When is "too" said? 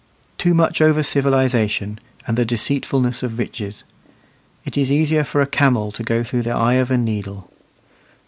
0.39-0.55